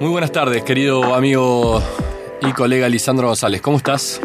[0.00, 1.82] Muy buenas tardes, querido amigo
[2.40, 3.60] y colega Lisandro González.
[3.60, 4.18] ¿Cómo estás?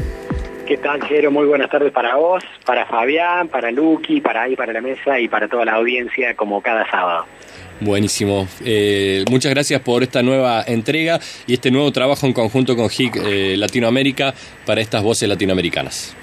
[0.66, 1.32] ¿Qué tal, Jero?
[1.32, 5.27] Muy buenas tardes para vos, para Fabián, para Luqui, para ahí, para la mesa y
[5.27, 7.25] para toda la audiencia, como cada sábado.
[7.82, 8.48] Buenísimo.
[8.64, 13.17] Eh, muchas gracias por esta nueva entrega y este nuevo trabajo en conjunto con HIC
[13.17, 14.33] eh, Latinoamérica
[14.65, 16.15] para estas voces latinoamericanas.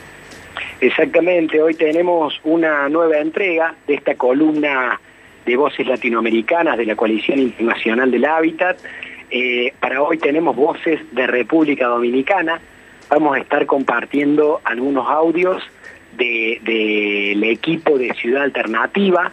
[0.80, 4.98] Exactamente, hoy tenemos una nueva entrega de esta columna
[5.44, 8.78] de voces latinoamericanas de la Coalición Internacional del Hábitat.
[9.34, 12.60] Eh, para hoy tenemos voces de República Dominicana.
[13.08, 15.62] Vamos a estar compartiendo algunos audios
[16.18, 19.32] del equipo de Ciudad Alternativa,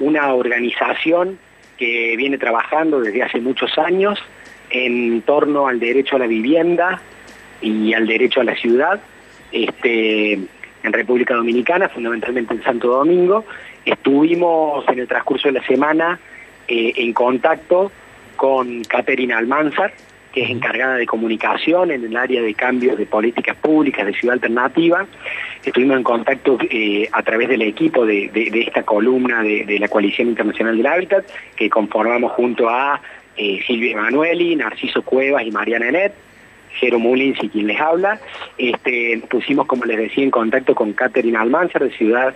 [0.00, 1.38] una organización
[1.78, 4.18] que viene trabajando desde hace muchos años
[4.70, 7.00] en torno al derecho a la vivienda
[7.60, 9.00] y al derecho a la ciudad
[9.52, 13.44] este, en República Dominicana, fundamentalmente en Santo Domingo.
[13.84, 16.18] Estuvimos en el transcurso de la semana
[16.66, 17.92] eh, en contacto
[18.36, 19.92] con Caterina Almanzar,
[20.32, 24.34] que es encargada de comunicación en el área de cambios de políticas públicas de Ciudad
[24.34, 25.06] Alternativa.
[25.64, 28.30] Estuvimos en contacto eh, a través del equipo de,
[28.66, 31.24] esta columna de, la Coalición Internacional del Hábitat,
[31.56, 33.00] que conformamos junto a
[33.36, 36.12] eh, Silvia Emanueli, Narciso Cuevas y Mariana Enet,
[36.78, 38.20] Jero Mullins y quien les habla.
[38.58, 42.34] Este, pusimos, como les decía, en contacto con Caterina Almanzar de Ciudad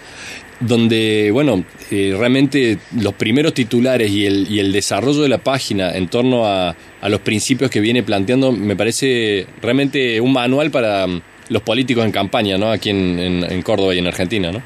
[0.60, 5.96] donde, bueno, eh, realmente los primeros titulares y el, y el desarrollo de la página
[5.96, 11.06] en torno a, a, los principios que viene planteando me parece realmente un manual para
[11.06, 12.72] mm, los políticos en campaña, ¿no?
[12.72, 14.62] Aquí en, en, Córdoba y en Argentina, ¿no?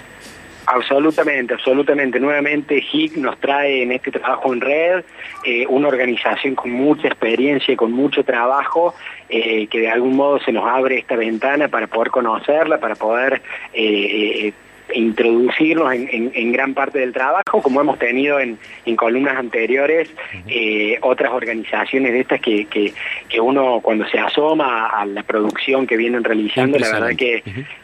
[0.67, 2.19] Absolutamente, absolutamente.
[2.19, 5.03] Nuevamente HIC nos trae en este trabajo en red
[5.43, 8.95] eh, una organización con mucha experiencia y con mucho trabajo
[9.27, 13.41] eh, que de algún modo se nos abre esta ventana para poder conocerla, para poder
[13.73, 14.53] eh,
[14.93, 18.57] introducirnos en, gran parte del trabajo, como hemos tenido en,
[18.95, 20.09] columnas anteriores,
[20.47, 25.97] eh, otras organizaciones de estas que, que, uno cuando se asoma a la producción que
[25.97, 27.43] vienen realizando, la verdad que,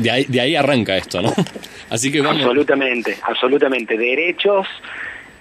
[0.00, 1.32] de ahí, de ahí arranca esto, ¿no?
[1.90, 2.42] Así que vamos.
[2.42, 3.96] Absolutamente, absolutamente.
[3.96, 4.66] Derechos,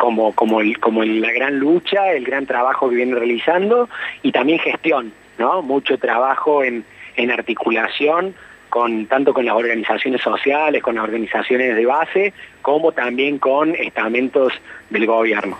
[0.03, 3.88] como, como, el, como la gran lucha, el gran trabajo que viene realizando
[4.22, 5.62] y también gestión, ¿no?
[5.62, 6.84] Mucho trabajo en,
[7.16, 8.36] en articulación
[8.69, 14.52] con, tanto con las organizaciones sociales, con las organizaciones de base, como también con estamentos
[14.90, 15.58] del gobierno.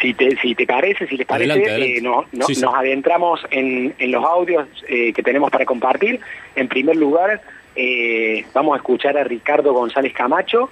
[0.00, 4.24] Si te, si te parece, si les parece, eh, no, nos adentramos en, en, los
[4.24, 6.18] audios eh, que tenemos para compartir.
[6.56, 7.42] En primer lugar,
[7.76, 10.70] eh, vamos a escuchar a Ricardo González Camacho,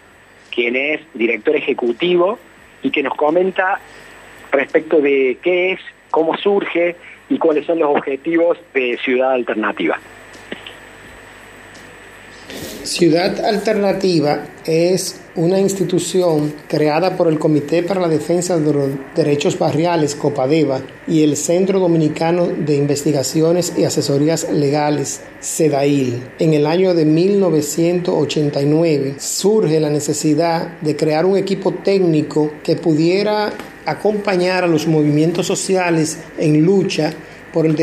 [0.55, 2.39] quien es director ejecutivo
[2.83, 3.81] y que nos comenta
[4.51, 5.81] respecto de qué es,
[6.11, 6.97] cómo surge
[7.29, 9.99] y cuáles son los objetivos de Ciudad Alternativa.
[12.85, 19.57] Ciudad Alternativa es una institución creada por el Comité para la Defensa de los Derechos
[19.57, 26.25] Barriales, COPADEVA, y el Centro Dominicano de Investigaciones y Asesorías Legales, CEDAIL.
[26.41, 33.53] En el año de 1989 surge la necesidad de crear un equipo técnico que pudiera
[33.87, 37.13] acompañar a los movimientos sociales en lucha
[37.53, 37.77] por, el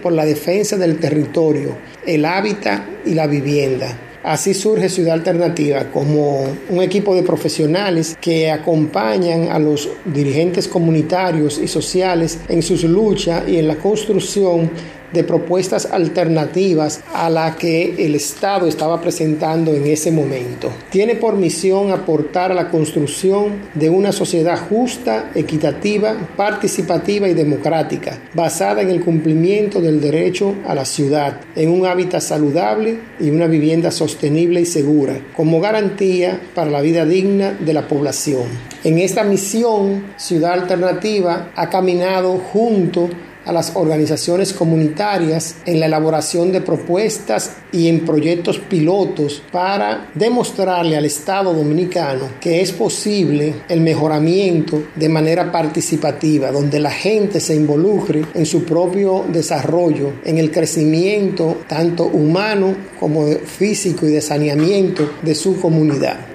[0.00, 1.76] por la defensa del territorio,
[2.06, 4.03] el hábitat y la vivienda.
[4.24, 11.58] Así surge Ciudad Alternativa como un equipo de profesionales que acompañan a los dirigentes comunitarios
[11.58, 14.70] y sociales en sus luchas y en la construcción
[15.14, 20.70] de propuestas alternativas a la que el Estado estaba presentando en ese momento.
[20.90, 28.18] Tiene por misión aportar a la construcción de una sociedad justa, equitativa, participativa y democrática,
[28.34, 33.46] basada en el cumplimiento del derecho a la ciudad, en un hábitat saludable y una
[33.46, 38.42] vivienda sostenible y segura, como garantía para la vida digna de la población.
[38.82, 43.08] En esta misión, Ciudad Alternativa ha caminado junto
[43.44, 50.96] a las organizaciones comunitarias en la elaboración de propuestas y en proyectos pilotos para demostrarle
[50.96, 57.54] al Estado dominicano que es posible el mejoramiento de manera participativa, donde la gente se
[57.54, 65.10] involucre en su propio desarrollo, en el crecimiento tanto humano como físico y de saneamiento
[65.22, 66.33] de su comunidad.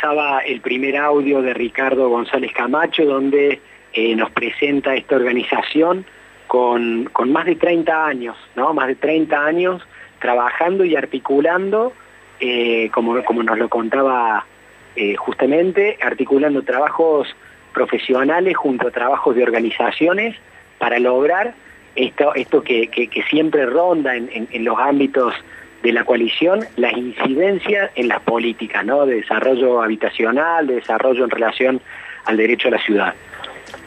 [0.00, 3.60] Pasaba el primer audio de Ricardo González Camacho, donde
[3.92, 6.04] eh, nos presenta esta organización
[6.46, 8.72] con, más de 30 años, ¿no?
[8.74, 9.82] Más de 30 años
[10.20, 11.92] trabajando y articulando,
[12.38, 14.46] eh, como, como nos lo contaba
[14.94, 17.34] eh, justamente, articulando trabajos
[17.74, 20.36] profesionales junto a trabajos de organizaciones
[20.78, 21.54] para lograr
[21.96, 25.34] esto, esto que, siempre ronda en los ámbitos
[25.82, 29.06] de la coalición las incidencias en las políticas, ¿no?
[29.06, 31.80] De desarrollo habitacional, de desarrollo en relación
[32.24, 33.14] al derecho a la ciudad.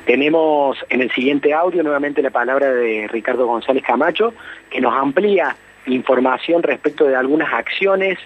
[0.05, 4.33] Tenemos en el siguiente audio nuevamente la palabra de Ricardo González Camacho,
[4.69, 5.55] que nos amplía
[5.85, 8.19] información respecto de algunas acciones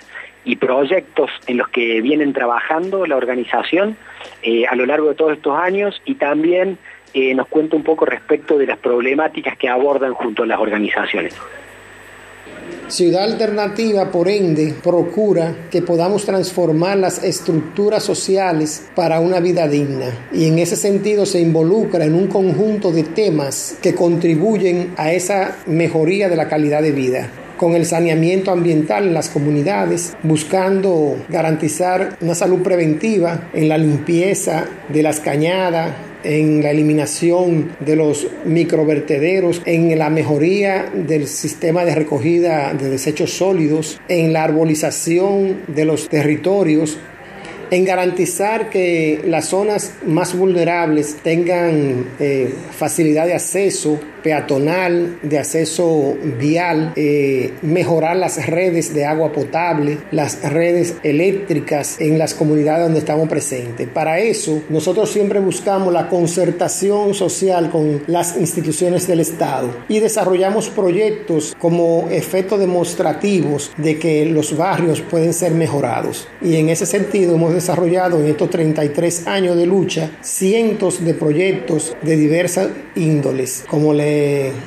[0.44, 3.97] y proyectos en los que vienen trabajando la organización
[4.44, 6.77] eh, a lo largo de todos estos años y también
[7.13, 11.35] eh, nos cuenta un poco respecto de las problemáticas que abordan junto a las organizaciones.
[12.88, 20.28] Ciudad Alternativa, por ende, procura que podamos transformar las estructuras sociales para una vida digna.
[20.32, 25.58] Y en ese sentido se involucra en un conjunto de temas que contribuyen a esa
[25.66, 32.18] mejoría de la calidad de vida con el saneamiento ambiental en las comunidades, buscando garantizar
[32.20, 35.94] una salud preventiva en la limpieza de las cañadas,
[36.25, 43.31] en la eliminación de los microvertederos, en la mejoría del sistema de recogida de desechos
[43.31, 46.98] sólidos, en la arbolización de los territorios,
[47.72, 56.18] en garantizar que las zonas más vulnerables tengan eh, facilidad de acceso peatonal, de acceso
[56.39, 62.98] vial, eh, mejorar las redes de agua potable, las redes eléctricas en las comunidades donde
[62.98, 63.88] estamos presentes.
[63.88, 70.69] Para eso, nosotros siempre buscamos la concertación social con las instituciones del Estado y desarrollamos
[70.69, 76.27] proyectos como efectos demostrativos de que los barrios pueden ser mejorados.
[76.42, 81.95] Y en ese sentido hemos desarrollado en estos 33 años de lucha cientos de proyectos
[82.01, 84.14] de diversas índoles, como le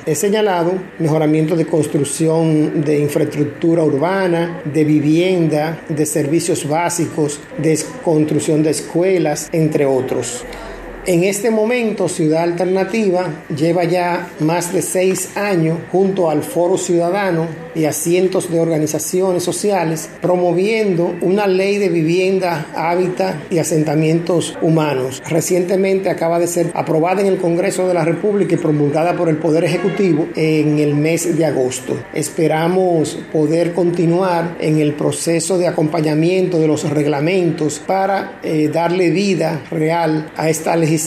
[0.05, 8.63] he señalado mejoramiento de construcción de infraestructura urbana, de vivienda, de servicios básicos, de construcción
[8.63, 10.45] de escuelas, entre otros.
[11.09, 17.47] En este momento, Ciudad Alternativa lleva ya más de seis años junto al Foro Ciudadano
[17.73, 25.23] y a cientos de organizaciones sociales promoviendo una ley de vivienda, hábitat y asentamientos humanos.
[25.27, 29.37] Recientemente acaba de ser aprobada en el Congreso de la República y promulgada por el
[29.37, 31.97] Poder Ejecutivo en el mes de agosto.
[32.13, 39.63] Esperamos poder continuar en el proceso de acompañamiento de los reglamentos para eh, darle vida
[39.71, 40.98] real a esta legislación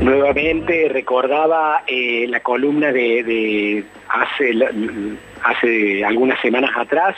[0.00, 4.52] Nuevamente recordaba eh, la columna de, hace,
[5.42, 7.16] hace algunas semanas atrás,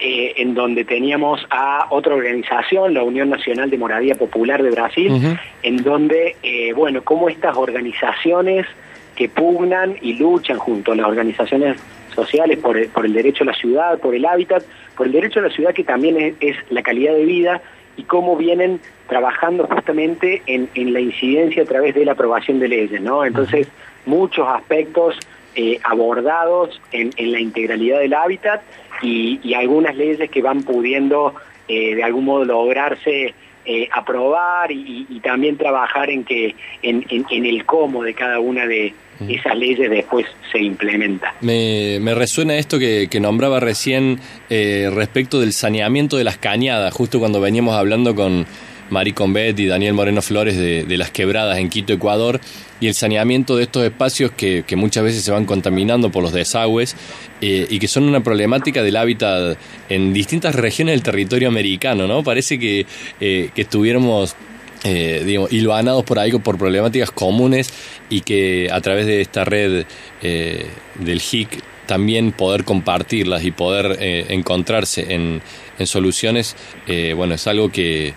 [0.00, 5.38] eh, en donde teníamos a otra organización, la Unión Nacional de Moradía Popular de Brasil,
[5.62, 8.66] en donde, eh, bueno, cómo estas organizaciones
[9.14, 11.78] que pugnan y luchan junto a las organizaciones
[12.16, 14.64] sociales por el, derecho a la ciudad, por el hábitat,
[14.96, 17.62] por el derecho a la ciudad que también es, la calidad de vida
[17.96, 23.00] y cómo vienen trabajando justamente en, la incidencia a través de la aprobación de leyes,
[23.00, 23.24] ¿no?
[23.24, 23.68] Entonces,
[24.04, 25.16] muchos aspectos
[25.54, 28.62] eh, abordados en, la integralidad del hábitat
[29.02, 31.34] y, algunas leyes que van pudiendo
[31.68, 33.34] eh, de algún modo lograrse
[33.66, 38.94] eh, aprobar y, también trabajar en que en, el cómo de cada una de
[39.28, 41.34] esas leyes después se implementa.
[41.40, 44.20] Me, resuena esto que, nombraba recién
[44.50, 48.46] eh, respecto del saneamiento de las cañadas, justo cuando veníamos hablando con,
[48.90, 52.40] Mari Combet y Daniel Moreno Flores de, las quebradas en Quito, Ecuador,
[52.80, 56.96] y el saneamiento de estos espacios que, muchas veces se van contaminando por los desagües
[57.40, 62.22] eh, y que son una problemática del hábitat en distintas regiones del territorio americano, ¿no?
[62.22, 62.86] Parece que,
[63.20, 64.36] eh, que estuviéramos
[64.84, 67.72] eh, digamos, hilvanados por ahí por problemáticas comunes
[68.08, 69.84] y que a través de esta red
[70.22, 70.66] eh,
[70.96, 71.48] del HIC
[71.86, 73.96] también poder compartirlas y poder
[74.28, 75.40] encontrarse en,
[75.86, 78.14] soluciones, eh, bueno, es algo que,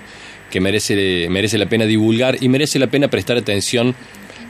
[0.49, 3.95] que merece, merece la pena divulgar y merece la pena prestar atención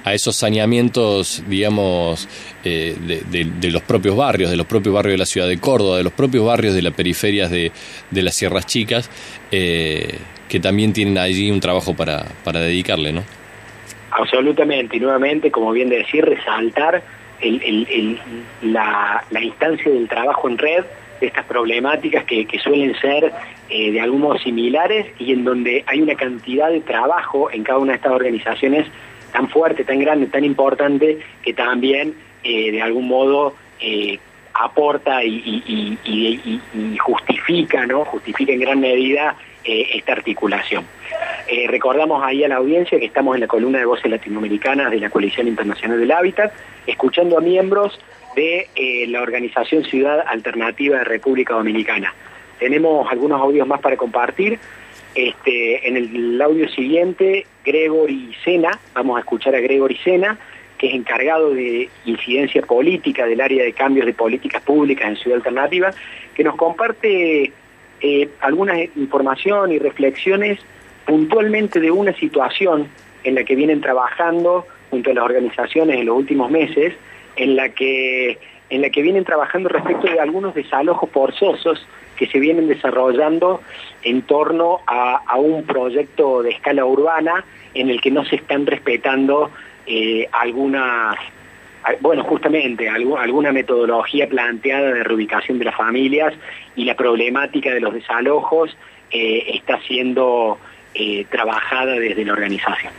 [0.05, 2.27] a esos saneamientos, digamos,
[2.63, 2.95] de,
[3.29, 6.13] de, los propios barrios, de los propios barrios de la ciudad de Córdoba, de los
[6.13, 7.71] propios barrios de las periferias de,
[8.09, 9.09] de las Sierras Chicas,
[9.49, 13.23] que también tienen allí un trabajo para, para dedicarle, ¿no?
[14.11, 17.03] Absolutamente, y nuevamente, como bien decir, resaltar
[18.61, 20.83] la, instancia del trabajo en red,
[21.27, 23.31] estas problemáticas que, suelen ser
[23.69, 27.79] eh, de algún modo similares y en donde hay una cantidad de trabajo en cada
[27.79, 28.87] una de estas organizaciones
[29.31, 34.19] tan fuerte, tan grande, tan importante, que también eh, de algún modo eh,
[34.53, 38.05] aporta y, justifica, ¿no?
[38.05, 40.83] Justifica en gran medida esta articulación.
[41.67, 45.09] Recordamos ahí a la audiencia que estamos en la columna de voces latinoamericanas de la
[45.09, 46.51] Coalición Internacional del Hábitat,
[46.87, 47.99] escuchando a miembros
[48.35, 52.13] de eh, la organización Ciudad Alternativa de República Dominicana.
[52.59, 54.59] Tenemos algunos audios más para compartir.
[55.15, 60.37] Este, en el audio siguiente, Gregory Sena, vamos a escuchar a Gregory Sena,
[60.77, 65.37] que es encargado de incidencia política del área de cambios de políticas públicas en Ciudad
[65.37, 65.91] Alternativa,
[66.35, 67.51] que nos comparte
[68.01, 70.59] eh, alguna información y reflexiones
[71.05, 72.87] puntualmente de una situación
[73.23, 76.93] en la que vienen trabajando junto a las organizaciones en los últimos meses,
[77.39, 78.37] en la que,
[78.69, 83.61] en la que vienen trabajando respecto de algunos desalojos forzosos que se vienen desarrollando
[84.03, 89.49] en torno a, un proyecto de escala urbana en el que no se están respetando
[89.87, 91.17] eh, algunas
[92.01, 96.33] bueno, justamente alguna metodología planteada de reubicación de las familias
[96.75, 98.75] y la problemática de los desalojos
[99.11, 100.59] eh, está siendo
[100.93, 102.91] eh, trabajada desde la organización.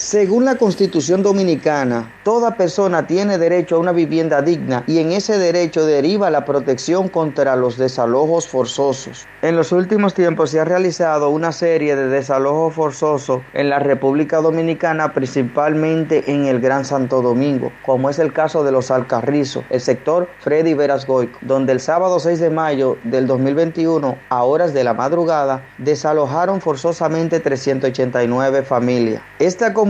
[0.00, 5.36] Según la Constitución Dominicana, toda persona tiene derecho a una vivienda digna y en ese
[5.36, 9.26] derecho deriva la protección contra los desalojos forzosos.
[9.42, 14.38] En los últimos tiempos se ha realizado una serie de desalojos forzosos en la República
[14.38, 19.82] Dominicana, principalmente en el Gran Santo Domingo, como es el caso de los Alcarrizos, el
[19.82, 24.82] sector Freddy Veras Goico, donde el sábado 6 de mayo del 2021, a horas de
[24.82, 29.22] la madrugada, desalojaron forzosamente 389 familias.
[29.38, 29.89] Esta comunidad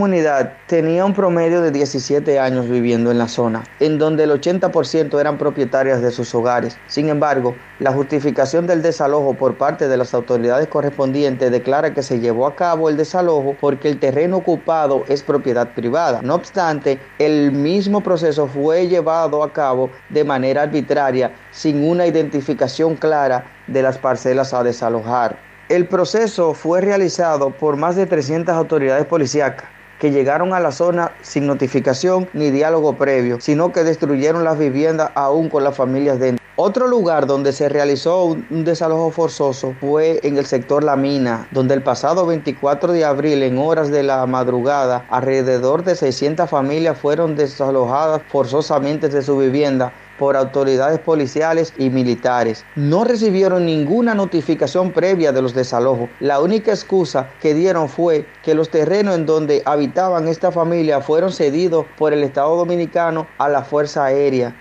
[0.66, 5.36] tenía un promedio de 17 años viviendo en la zona, en donde el 80% eran
[5.36, 6.78] propietarias de sus hogares.
[6.86, 12.18] Sin embargo, la justificación del desalojo por parte de las autoridades correspondientes declara que se
[12.18, 16.22] llevó a cabo el desalojo porque el terreno ocupado es propiedad privada.
[16.22, 22.96] No obstante, el mismo proceso fue llevado a cabo de manera arbitraria, sin una identificación
[22.96, 25.38] clara de las parcelas a desalojar.
[25.68, 29.68] El proceso fue realizado por más de 300 autoridades policíacas
[30.00, 35.10] que llegaron a la zona sin notificación ni diálogo previo, sino que destruyeron las viviendas
[35.14, 36.40] aún con las familias dentro.
[36.56, 41.74] Otro lugar donde se realizó un desalojo forzoso fue en el sector La Mina, donde
[41.74, 47.36] el pasado 24 de abril, en horas de la madrugada, alrededor de 600 familias fueron
[47.36, 52.66] desalojadas forzosamente de su vivienda por autoridades policiales y militares.
[52.76, 56.10] No recibieron ninguna notificación previa de los desalojos.
[56.20, 61.32] La única excusa que dieron fue que los terrenos en donde habitaban esta familia fueron
[61.32, 64.54] cedidos por el Estado Dominicano a la Fuerza Aérea.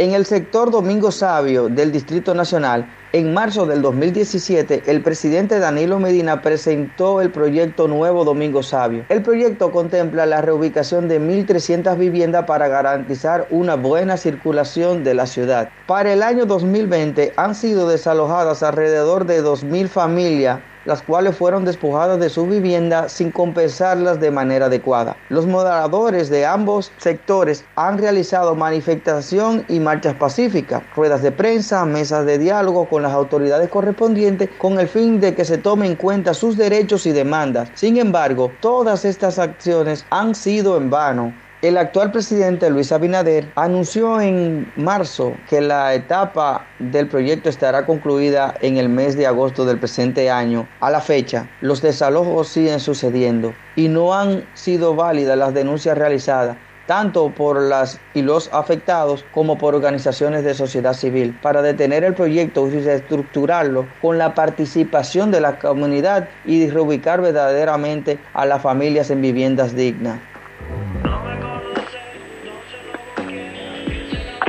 [0.00, 5.98] En el sector Domingo Sabio del Distrito Nacional, en marzo del 2017, el presidente Danilo
[5.98, 9.04] Medina presentó el proyecto Nuevo Domingo Sabio.
[9.10, 15.26] El proyecto contempla la reubicación de 1.300 viviendas para garantizar una buena circulación de la
[15.26, 15.68] ciudad.
[15.86, 22.18] Para el año 2020 han sido desalojadas alrededor de 2.000 familias las cuales fueron despojadas
[22.18, 25.16] de su vivienda sin compensarlas de manera adecuada.
[25.28, 32.26] Los moderadores de ambos sectores han realizado manifestación y marchas pacíficas, ruedas de prensa, mesas
[32.26, 36.34] de diálogo con las autoridades correspondientes con el fin de que se tome en cuenta
[36.34, 37.70] sus derechos y demandas.
[37.74, 44.18] Sin embargo, todas estas acciones han sido en vano el actual presidente Luis Abinader anunció
[44.18, 49.78] en marzo que la etapa del proyecto estará concluida en el mes de agosto del
[49.78, 50.66] presente año.
[50.80, 56.56] A la fecha, los desalojos siguen sucediendo y no han sido válidas las denuncias realizadas
[56.86, 62.14] tanto por las y los afectados como por organizaciones de sociedad civil, para detener el
[62.14, 69.08] proyecto y reestructurarlo con la participación de la comunidad y reubicar verdaderamente a las familias
[69.10, 70.18] en viviendas dignas.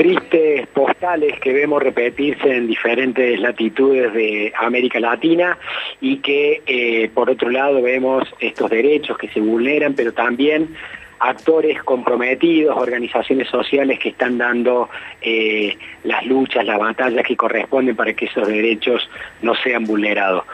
[0.02, 5.60] Tristes postales que vemos repetirse en diferentes latitudes de América Latina
[6.00, 10.76] y que eh, por otro lado vemos estos derechos que se vulneran, pero también
[11.20, 14.90] actores comprometidos, organizaciones sociales que están dando
[15.22, 19.08] eh, las luchas, las batallas que corresponden para que esos derechos
[19.44, 20.46] no sean vulnerados.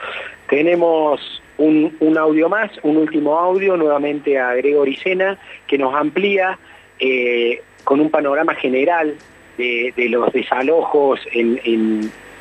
[0.50, 5.38] Tenemos un, audio más, un último audio, nuevamente a Gregory Sena,
[5.68, 6.60] que nos amplía
[7.00, 9.16] eh, con un panorama general
[9.58, 11.20] de, los desalojos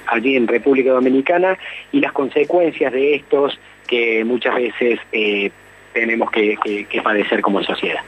[0.06, 1.58] allí en República Dominicana
[1.92, 5.50] y las consecuencias de estos que muchas veces eh,
[5.92, 6.56] tenemos que,
[6.88, 8.00] que padecer como sociedad.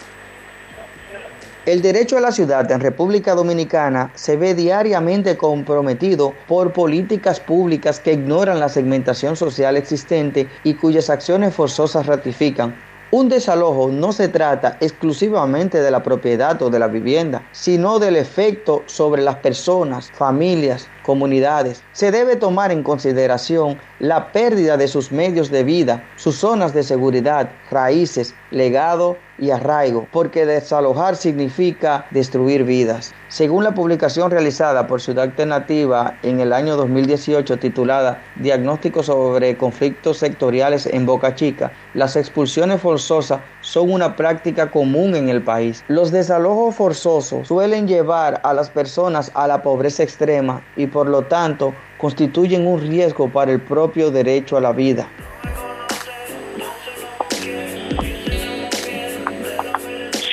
[1.68, 8.00] El derecho a la ciudad en República Dominicana se ve diariamente comprometido por políticas públicas
[8.00, 12.74] que ignoran la segmentación social existente y cuyas acciones forzosas ratifican
[13.10, 18.16] un desalojo no se trata exclusivamente de la propiedad o de la vivienda, sino del
[18.16, 21.82] efecto sobre las personas, familias, comunidades.
[21.94, 26.82] Se debe tomar en consideración la pérdida de sus medios de vida, sus zonas de
[26.82, 33.14] seguridad, raíces, legado y arraigo, porque desalojar significa destruir vidas.
[33.28, 40.18] Según la publicación realizada por Ciudad Alternativa en el año 2018 titulada Diagnóstico sobre conflictos
[40.18, 45.84] sectoriales en Boca Chica, las expulsiones forzosas son una práctica común en el país.
[45.88, 51.22] Los desalojos forzosos suelen llevar a las personas a la pobreza extrema y por lo
[51.22, 55.08] tanto constituyen un riesgo para el propio derecho a la vida.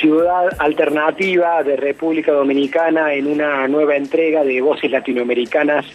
[0.00, 5.86] Ciudad Alternativa de República Dominicana en una nueva entrega de Voces Latinoamericanas